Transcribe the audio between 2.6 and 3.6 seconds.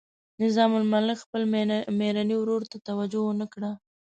ته توجه ونه